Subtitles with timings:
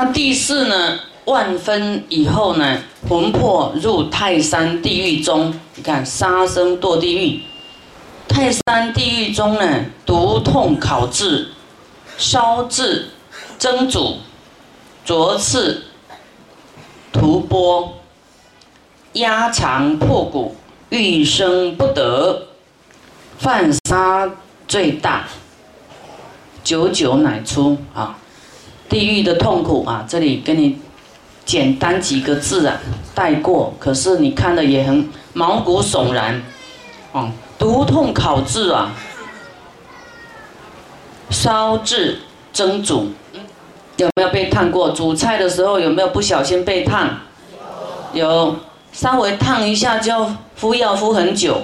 [0.00, 1.00] 那第四呢？
[1.24, 5.52] 万分以后呢，魂魄入泰山地狱中。
[5.74, 7.40] 你看，杀生堕地狱。
[8.28, 11.48] 泰山地狱中呢，毒痛烤制，
[12.16, 13.08] 烧制，
[13.58, 14.18] 蒸煮，
[15.04, 15.82] 灼刺，
[17.12, 17.88] 涂剥，
[19.14, 20.54] 压肠破骨，
[20.90, 22.46] 欲生不得，
[23.36, 24.30] 犯杀
[24.68, 25.26] 最大，
[26.62, 28.16] 久久乃出啊！
[28.88, 30.78] 地狱的痛苦啊，这里跟你。
[31.44, 32.78] 简单几个字啊，
[33.14, 33.72] 带过。
[33.78, 36.42] 可是你看的也很毛骨悚然，
[37.12, 38.92] 哦，毒痛烤制啊，
[41.30, 42.18] 烧制
[42.52, 43.12] 蒸煮，
[43.96, 44.90] 有没有被烫过？
[44.90, 47.18] 煮菜的时候有没有不小心被烫？
[48.12, 48.54] 有，
[48.92, 51.62] 稍微烫一下就要敷药敷很久。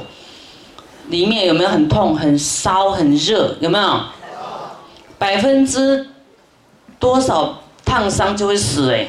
[1.09, 3.55] 里面有没有很痛、很烧、很热？
[3.61, 4.01] 有没有？
[5.19, 6.09] 百分之
[7.05, 9.09] 多少烫伤就会死哎？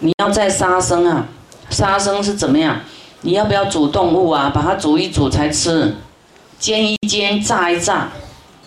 [0.00, 1.24] 你要再杀生啊？
[1.70, 2.80] 杀生是怎么样？
[3.20, 4.50] 你要不要煮动物啊？
[4.52, 5.94] 把它煮一煮才吃，
[6.58, 8.08] 煎一煎，炸一炸，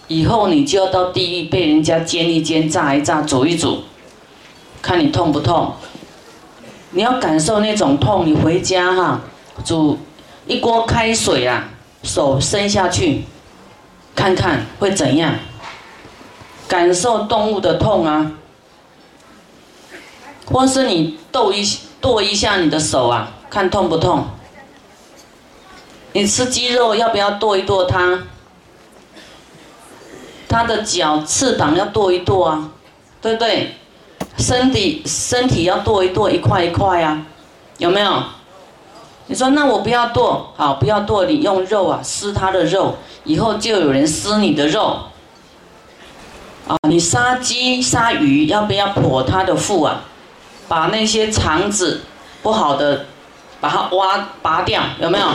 [0.07, 3.83] 以后你就要到地狱被人家煎一煎，炸一炸，煮一煮，
[4.81, 5.73] 看你痛不痛？
[6.91, 9.19] 你要感受那种痛，你回家哈，
[9.65, 9.97] 煮
[10.45, 11.67] 一锅开水啊，
[12.03, 13.25] 手伸下去，
[14.15, 15.33] 看看会怎样？
[16.67, 18.31] 感受动物的痛啊！
[20.51, 21.63] 或是你剁一
[22.01, 24.25] 剁一下你的手啊，看痛不痛？
[26.13, 28.23] 你吃鸡肉要不要剁一剁它？
[30.49, 32.71] 它的脚、翅膀要剁一剁啊，
[33.21, 33.75] 对不对？
[34.37, 37.25] 身体身体要剁一剁，一块一块啊，
[37.77, 38.23] 有没有？
[39.27, 42.95] 你说那我不要剁，好，不要剁，你用肉啊撕它的肉，
[43.25, 44.97] 以后就有人撕你的肉。
[46.67, 50.01] 啊，你杀鸡杀鱼要不要剖它的腹啊？
[50.67, 52.01] 把那些肠子
[52.43, 53.05] 不好的，
[53.61, 55.25] 把它挖拔掉，有没有？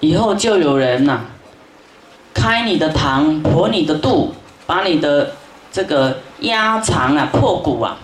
[0.00, 1.20] 以后就有人呐，
[2.32, 4.34] 开你的膛，破你的肚，
[4.66, 5.32] 把你的
[5.70, 7.96] 这个鸭肠啊、破骨啊，